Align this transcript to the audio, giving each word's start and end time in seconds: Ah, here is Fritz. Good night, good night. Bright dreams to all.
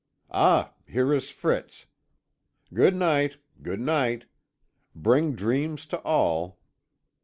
Ah, 0.33 0.73
here 0.87 1.13
is 1.13 1.29
Fritz. 1.29 1.85
Good 2.73 2.95
night, 2.95 3.37
good 3.61 3.79
night. 3.79 4.25
Bright 4.95 5.35
dreams 5.35 5.85
to 5.85 5.99
all. 6.01 6.57